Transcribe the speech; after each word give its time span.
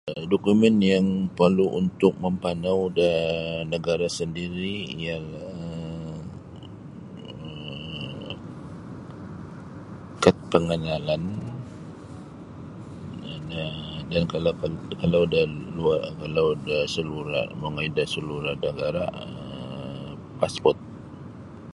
Dokumen 0.31 0.75
yang 0.91 1.07
porlu' 1.37 1.73
untuk 1.81 2.13
mampanau 2.23 2.79
da 2.97 3.11
nagara' 3.69 4.09
sandiri' 4.17 4.85
ialah 4.97 5.53
um 7.29 8.33
kad 10.23 10.33
panganalan 10.51 11.23
dan 14.11 14.23
um 14.25 14.25
kalau 14.33 14.53
kalau 15.01 15.21
da 15.33 15.41
luar 15.77 16.55
da 16.67 16.77
salura' 16.93 17.45
mongoi 17.61 17.89
da 17.97 18.03
salura' 18.13 18.55
nagara' 18.65 19.07
um 19.21 20.17
passport. 20.41 20.77